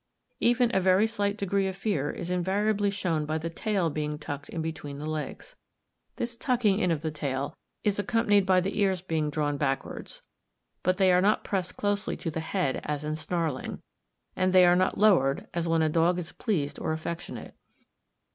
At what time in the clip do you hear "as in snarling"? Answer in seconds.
12.83-13.79